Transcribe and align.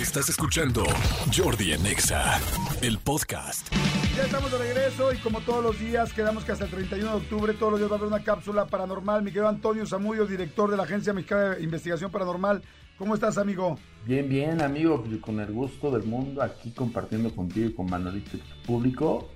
Estás 0.00 0.28
escuchando 0.28 0.84
Jordi 1.36 1.72
Anexa, 1.72 2.40
el 2.82 2.98
podcast. 2.98 3.68
Ya 4.16 4.22
estamos 4.22 4.52
de 4.52 4.58
regreso 4.58 5.12
y 5.12 5.16
como 5.16 5.40
todos 5.40 5.60
los 5.60 5.80
días, 5.80 6.12
quedamos 6.12 6.44
que 6.44 6.52
hasta 6.52 6.66
el 6.66 6.70
31 6.70 7.10
de 7.10 7.16
octubre, 7.16 7.52
todos 7.52 7.72
los 7.72 7.80
días 7.80 7.90
va 7.90 7.96
a 7.96 7.98
haber 7.98 8.12
una 8.12 8.22
cápsula 8.22 8.66
paranormal. 8.66 9.24
Mi 9.24 9.32
querido 9.32 9.48
Antonio 9.48 9.84
Zamudio, 9.88 10.24
director 10.24 10.70
de 10.70 10.76
la 10.76 10.84
Agencia 10.84 11.12
Mexicana 11.12 11.56
de 11.56 11.64
Investigación 11.64 12.12
Paranormal. 12.12 12.62
¿Cómo 12.96 13.16
estás, 13.16 13.38
amigo? 13.38 13.76
Bien, 14.06 14.28
bien, 14.28 14.62
amigo, 14.62 15.04
con 15.20 15.40
el 15.40 15.50
gusto 15.50 15.90
del 15.90 16.04
mundo 16.04 16.42
aquí 16.42 16.70
compartiendo 16.70 17.34
contigo 17.34 17.68
y 17.68 17.74
con 17.74 17.90
Manolito 17.90 18.36
y 18.36 18.40
tu 18.40 18.62
público 18.66 19.30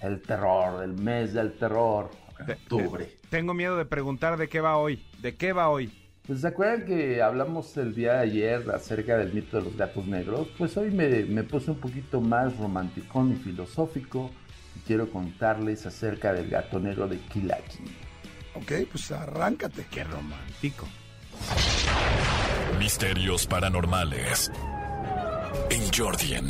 el 0.00 0.22
terror, 0.22 0.82
el 0.84 0.94
mes 0.94 1.34
del 1.34 1.52
terror, 1.52 2.10
octubre. 2.40 3.18
Tengo 3.28 3.52
miedo 3.52 3.76
de 3.76 3.84
preguntar 3.84 4.38
de 4.38 4.48
qué 4.48 4.62
va 4.62 4.78
hoy. 4.78 5.04
¿De 5.20 5.36
qué 5.36 5.52
va 5.52 5.68
hoy? 5.68 5.92
Pues 6.28 6.42
se 6.42 6.48
acuerdan 6.48 6.84
que 6.84 7.22
hablamos 7.22 7.74
el 7.78 7.94
día 7.94 8.12
de 8.16 8.18
ayer 8.18 8.70
acerca 8.70 9.16
del 9.16 9.32
mito 9.32 9.56
de 9.56 9.64
los 9.64 9.74
gatos 9.78 10.06
negros. 10.06 10.46
Pues 10.58 10.76
hoy 10.76 10.90
me, 10.90 11.24
me 11.24 11.42
puse 11.42 11.70
un 11.70 11.78
poquito 11.78 12.20
más 12.20 12.54
romanticón 12.58 13.32
y 13.32 13.36
filosófico 13.36 14.30
y 14.76 14.80
quiero 14.80 15.10
contarles 15.10 15.86
acerca 15.86 16.34
del 16.34 16.50
gato 16.50 16.78
negro 16.80 17.08
de 17.08 17.18
Kilaki. 17.18 17.78
Ok, 18.56 18.72
pues 18.92 19.10
arráncate. 19.10 19.86
Qué 19.90 20.04
romántico. 20.04 20.86
Misterios 22.78 23.46
paranormales. 23.46 24.52
En 25.70 25.90
Jordi 25.90 26.34
en 26.34 26.46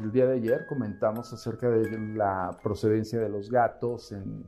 El 0.00 0.12
día 0.12 0.24
de 0.24 0.36
ayer 0.36 0.64
comentamos 0.66 1.30
acerca 1.30 1.68
de 1.68 1.90
la 2.14 2.58
procedencia 2.62 3.20
de 3.20 3.28
los 3.28 3.50
gatos 3.50 4.12
en, 4.12 4.46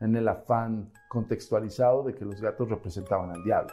el 0.00 0.28
afán 0.28 0.92
contextualizado 1.08 2.04
de 2.04 2.14
que 2.14 2.24
los 2.24 2.40
gatos 2.40 2.68
representaban 2.68 3.30
al 3.30 3.42
diablo. 3.42 3.72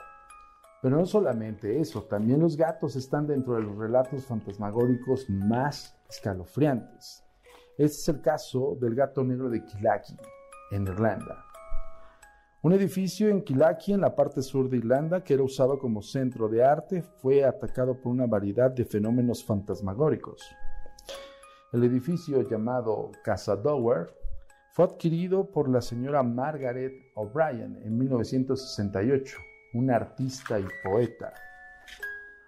Pero 0.81 0.97
no 0.97 1.05
solamente 1.05 1.79
eso, 1.79 2.01
también 2.03 2.39
los 2.39 2.57
gatos 2.57 2.95
están 2.95 3.27
dentro 3.27 3.53
de 3.53 3.61
los 3.61 3.77
relatos 3.77 4.25
fantasmagóricos 4.25 5.29
más 5.29 5.95
escalofriantes. 6.09 7.23
Este 7.77 7.97
es 7.97 8.09
el 8.09 8.21
caso 8.21 8.75
del 8.81 8.95
gato 8.95 9.23
negro 9.23 9.51
de 9.51 9.63
Kilaki, 9.63 10.17
en 10.71 10.87
Irlanda. 10.87 11.45
Un 12.63 12.73
edificio 12.73 13.29
en 13.29 13.43
Kilaki, 13.43 13.93
en 13.93 14.01
la 14.01 14.15
parte 14.15 14.41
sur 14.41 14.67
de 14.67 14.77
Irlanda, 14.77 15.23
que 15.23 15.35
era 15.35 15.43
usado 15.43 15.77
como 15.77 16.01
centro 16.01 16.49
de 16.49 16.63
arte, 16.63 17.03
fue 17.03 17.45
atacado 17.45 18.01
por 18.01 18.11
una 18.11 18.25
variedad 18.25 18.71
de 18.71 18.83
fenómenos 18.83 19.43
fantasmagóricos. 19.43 20.41
El 21.71 21.83
edificio 21.83 22.41
llamado 22.41 23.11
Casa 23.23 23.55
Dower 23.55 24.11
fue 24.71 24.85
adquirido 24.85 25.51
por 25.51 25.69
la 25.69 25.81
señora 25.81 26.23
Margaret 26.23 26.93
O'Brien 27.13 27.79
en 27.83 27.95
1968, 27.95 29.37
una 29.75 29.97
artista 29.97 30.59
y 30.59 30.65
poeta. 30.83 31.31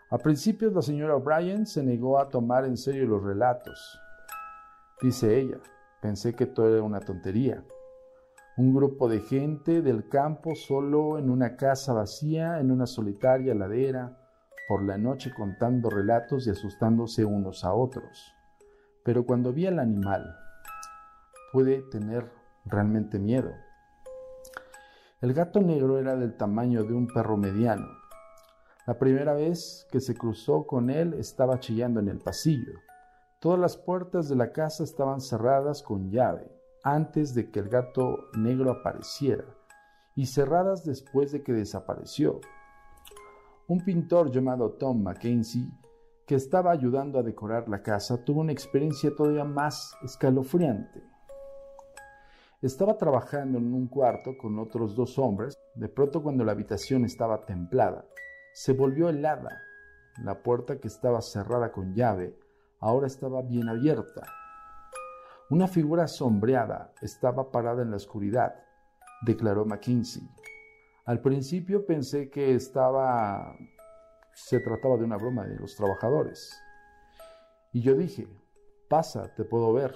A 0.09 0.17
principios 0.17 0.73
la 0.73 0.81
señora 0.81 1.15
O'Brien 1.15 1.67
se 1.67 1.83
negó 1.83 2.17
a 2.17 2.29
tomar 2.29 2.65
en 2.65 2.77
serio 2.77 3.05
los 3.05 3.21
relatos. 3.21 4.01
Dice 5.03 5.39
ella, 5.39 5.59
pensé 6.01 6.33
que 6.33 6.47
todo 6.47 6.73
era 6.73 6.81
una 6.81 7.01
tontería. 7.01 7.63
Un 8.57 8.73
grupo 8.73 9.07
de 9.07 9.19
gente 9.19 9.83
del 9.83 10.09
campo 10.09 10.55
solo 10.55 11.19
en 11.19 11.29
una 11.29 11.57
casa 11.57 11.93
vacía, 11.93 12.59
en 12.59 12.71
una 12.71 12.87
solitaria 12.87 13.53
ladera, 13.53 14.17
por 14.67 14.81
la 14.81 14.97
noche 14.97 15.31
contando 15.31 15.91
relatos 15.91 16.47
y 16.47 16.49
asustándose 16.49 17.23
unos 17.23 17.63
a 17.63 17.75
otros. 17.75 18.33
Pero 19.03 19.25
cuando 19.25 19.51
vi 19.51 19.67
al 19.67 19.79
animal, 19.79 20.37
pude 21.51 21.81
tener 21.91 22.31
realmente 22.65 23.19
miedo. 23.19 23.51
El 25.21 25.33
gato 25.33 25.61
negro 25.61 25.99
era 25.99 26.15
del 26.15 26.35
tamaño 26.35 26.83
de 26.83 26.93
un 26.93 27.07
perro 27.07 27.37
mediano. 27.37 27.87
La 28.87 28.97
primera 28.97 29.33
vez 29.33 29.87
que 29.91 29.99
se 29.99 30.15
cruzó 30.15 30.65
con 30.65 30.89
él 30.89 31.13
estaba 31.13 31.59
chillando 31.59 31.99
en 31.99 32.07
el 32.07 32.19
pasillo. 32.19 32.73
Todas 33.39 33.59
las 33.59 33.77
puertas 33.77 34.29
de 34.29 34.35
la 34.35 34.51
casa 34.51 34.83
estaban 34.83 35.21
cerradas 35.21 35.83
con 35.83 36.09
llave 36.09 36.51
antes 36.83 37.33
de 37.35 37.51
que 37.51 37.59
el 37.59 37.69
gato 37.69 38.17
negro 38.37 38.71
apareciera 38.71 39.45
y 40.15 40.25
cerradas 40.25 40.83
después 40.83 41.31
de 41.31 41.43
que 41.43 41.53
desapareció. 41.53 42.41
Un 43.67 43.83
pintor 43.85 44.31
llamado 44.31 44.71
Tom 44.71 45.01
Mackenzie 45.01 45.69
que 46.31 46.35
estaba 46.35 46.71
ayudando 46.71 47.19
a 47.19 47.23
decorar 47.23 47.67
la 47.67 47.83
casa, 47.83 48.23
tuvo 48.23 48.39
una 48.39 48.53
experiencia 48.53 49.13
todavía 49.13 49.43
más 49.43 49.93
escalofriante. 50.01 51.03
Estaba 52.61 52.97
trabajando 52.97 53.57
en 53.57 53.73
un 53.73 53.89
cuarto 53.89 54.37
con 54.37 54.57
otros 54.57 54.95
dos 54.95 55.19
hombres. 55.19 55.53
De 55.75 55.89
pronto 55.89 56.23
cuando 56.23 56.45
la 56.45 56.53
habitación 56.53 57.03
estaba 57.03 57.41
templada, 57.41 58.05
se 58.53 58.71
volvió 58.71 59.09
helada. 59.09 59.61
La 60.23 60.41
puerta 60.41 60.79
que 60.79 60.87
estaba 60.87 61.21
cerrada 61.21 61.73
con 61.73 61.95
llave 61.95 62.39
ahora 62.79 63.07
estaba 63.07 63.41
bien 63.41 63.67
abierta. 63.67 64.25
Una 65.49 65.67
figura 65.67 66.07
sombreada 66.07 66.93
estaba 67.01 67.51
parada 67.51 67.81
en 67.81 67.89
la 67.89 67.97
oscuridad, 67.97 68.55
declaró 69.25 69.65
McKinsey. 69.65 70.23
Al 71.03 71.19
principio 71.19 71.85
pensé 71.85 72.29
que 72.29 72.55
estaba 72.55 73.53
se 74.33 74.59
trataba 74.59 74.97
de 74.97 75.03
una 75.03 75.17
broma 75.17 75.45
de 75.45 75.55
los 75.55 75.75
trabajadores. 75.75 76.57
Y 77.73 77.81
yo 77.81 77.95
dije, 77.95 78.27
pasa, 78.89 79.33
te 79.35 79.43
puedo 79.43 79.71
ver. 79.73 79.95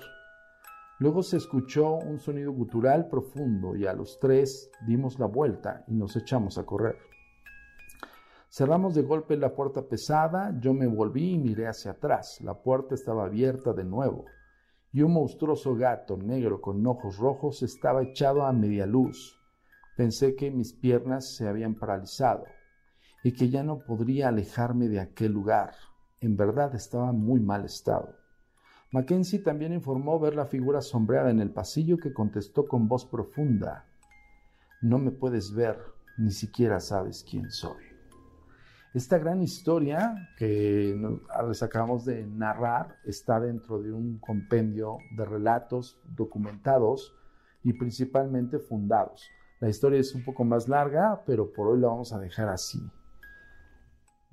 Luego 1.00 1.24
se 1.24 1.38
escuchó 1.38 1.96
un 1.96 2.20
sonido 2.20 2.54
gutural 2.54 3.10
profundo 3.10 3.76
y 3.76 3.86
a 3.86 3.94
los 3.94 4.18
tres 4.20 4.72
dimos 4.88 5.20
la 5.20 5.26
vuelta 5.26 5.84
y 5.88 5.94
nos 5.94 6.16
echamos 6.16 6.58
a 6.58 6.66
correr. 6.66 6.98
Cerramos 8.50 8.96
de 8.96 9.02
golpe 9.02 9.36
la 9.36 9.54
puerta 9.54 9.82
pesada, 9.82 10.58
yo 10.62 10.74
me 10.74 10.88
volví 10.88 11.34
y 11.34 11.38
miré 11.38 11.68
hacia 11.68 11.92
atrás. 11.92 12.40
La 12.40 12.54
puerta 12.54 12.96
estaba 12.96 13.26
abierta 13.26 13.74
de 13.74 13.84
nuevo 13.84 14.24
y 14.94 15.02
un 15.02 15.12
monstruoso 15.12 15.76
gato 15.76 16.16
negro 16.16 16.62
con 16.62 16.88
ojos 16.88 17.18
rojos 17.18 17.62
estaba 17.64 18.02
echado 18.02 18.46
a 18.46 18.54
media 18.54 18.86
luz. 18.86 19.38
Pensé 19.98 20.36
que 20.36 20.50
mis 20.52 20.72
piernas 20.72 21.36
se 21.36 21.50
habían 21.50 21.76
paralizado 21.76 22.46
y 23.26 23.32
que 23.32 23.50
ya 23.50 23.64
no 23.64 23.80
podría 23.80 24.28
alejarme 24.28 24.88
de 24.88 25.00
aquel 25.00 25.32
lugar. 25.32 25.74
En 26.22 26.38
verdad 26.38 26.76
estaba 26.76 27.12
muy 27.12 27.40
mal 27.40 27.66
estado. 27.66 28.16
Mackenzie 28.92 29.40
también 29.40 29.74
informó 29.74 30.20
ver 30.20 30.36
la 30.36 30.46
figura 30.46 30.80
sombreada 30.80 31.32
en 31.32 31.40
el 31.40 31.50
pasillo 31.50 31.98
que 31.98 32.14
contestó 32.14 32.68
con 32.68 32.88
voz 32.88 33.04
profunda 33.04 33.88
No 34.80 35.00
me 35.00 35.10
puedes 35.10 35.56
ver, 35.56 35.80
ni 36.20 36.30
siquiera 36.30 36.80
sabes 36.80 37.26
quién 37.28 37.50
soy. 37.50 37.84
Esta 38.94 39.18
gran 39.18 39.42
historia 39.42 40.30
que 40.38 40.96
les 41.50 41.64
acabamos 41.64 42.06
de 42.06 42.28
narrar 42.28 42.98
está 43.06 43.40
dentro 43.40 43.82
de 43.82 43.92
un 43.92 44.20
compendio 44.20 45.00
de 45.18 45.26
relatos 45.26 46.00
documentados 46.16 47.16
y 47.64 47.74
principalmente 47.74 48.60
fundados. 48.60 49.28
La 49.60 49.70
historia 49.70 50.00
es 50.00 50.14
un 50.14 50.24
poco 50.24 50.44
más 50.44 50.68
larga, 50.68 51.24
pero 51.26 51.52
por 51.52 51.70
hoy 51.70 51.80
la 51.80 51.88
vamos 51.88 52.14
a 52.14 52.20
dejar 52.20 52.50
así. 52.50 52.80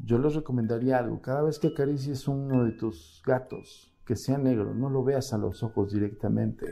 Yo 0.05 0.19
les 0.19 0.35
recomendaría 0.35 0.99
algo. 0.99 1.23
Cada 1.23 1.43
vez 1.43 1.61
que 1.61 1.69
acaricies 1.69 2.27
uno 2.27 2.65
de 2.65 2.73
tus 2.73 3.23
gatos, 3.25 3.95
que 4.05 4.17
sea 4.17 4.37
negro, 4.37 4.75
no 4.75 4.91
lo 4.91 5.05
veas 5.05 5.33
a 5.33 5.39
los 5.39 5.63
ojos 5.63 5.93
directamente, 5.93 6.67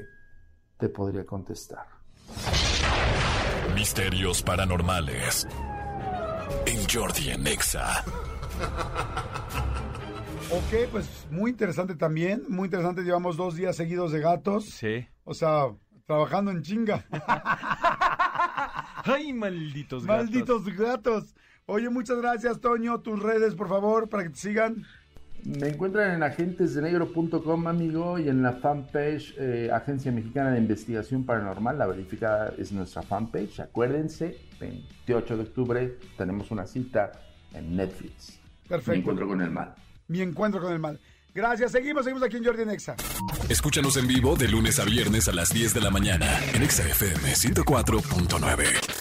te 0.76 0.88
podría 0.88 1.24
contestar. 1.24 1.86
Misterios 3.74 4.42
paranormales. 4.42 5.46
En 6.66 6.88
Jordi 6.88 7.30
en 7.30 7.46
Exa. 7.46 8.04
Ok, 10.50 10.90
pues 10.90 11.28
muy 11.30 11.52
interesante 11.52 11.94
también. 11.94 12.42
Muy 12.48 12.66
interesante. 12.66 13.02
Llevamos 13.02 13.36
dos 13.36 13.54
días 13.54 13.76
seguidos 13.76 14.10
de 14.10 14.18
gatos. 14.18 14.64
Sí. 14.64 15.06
O 15.22 15.34
sea, 15.34 15.66
trabajando 16.04 16.50
en 16.50 16.62
chinga. 16.62 17.06
¡Ay, 19.04 19.32
malditos 19.32 20.04
gatos! 20.04 20.24
Malditos 20.24 20.64
gatos. 20.76 21.34
Oye, 21.72 21.88
muchas 21.88 22.18
gracias, 22.18 22.60
Toño. 22.60 22.98
Tus 22.98 23.22
redes, 23.22 23.54
por 23.54 23.68
favor, 23.68 24.08
para 24.08 24.24
que 24.24 24.30
te 24.30 24.36
sigan. 24.36 24.84
Me 25.44 25.68
encuentran 25.68 26.16
en 26.16 26.22
agentesdenegro.com, 26.24 27.68
amigo, 27.68 28.18
y 28.18 28.28
en 28.28 28.42
la 28.42 28.54
fanpage 28.54 29.36
eh, 29.38 29.70
Agencia 29.72 30.10
Mexicana 30.10 30.50
de 30.50 30.58
Investigación 30.58 31.24
Paranormal. 31.24 31.78
La 31.78 31.86
verificada 31.86 32.52
es 32.58 32.72
nuestra 32.72 33.02
fanpage. 33.02 33.60
Acuérdense, 33.60 34.36
28 34.58 35.36
de 35.36 35.42
octubre 35.44 35.98
tenemos 36.18 36.50
una 36.50 36.66
cita 36.66 37.12
en 37.54 37.76
Netflix. 37.76 38.40
Perfecto. 38.68 38.90
Mi 38.90 38.98
encuentro 38.98 39.28
con 39.28 39.40
el 39.40 39.50
mal. 39.52 39.72
Mi 40.08 40.22
encuentro 40.22 40.60
con 40.60 40.72
el 40.72 40.80
mal. 40.80 40.98
Gracias. 41.32 41.70
Seguimos, 41.70 42.02
seguimos 42.02 42.24
aquí 42.24 42.36
en 42.36 42.44
Jordi 42.44 42.64
Nexa. 42.64 42.96
Escúchanos 43.48 43.96
en 43.96 44.08
vivo 44.08 44.34
de 44.34 44.48
lunes 44.48 44.80
a 44.80 44.84
viernes 44.84 45.28
a 45.28 45.32
las 45.32 45.54
10 45.54 45.74
de 45.74 45.80
la 45.80 45.90
mañana 45.90 46.26
en 46.52 46.68
XFM 46.68 47.32
104.9. 47.32 48.99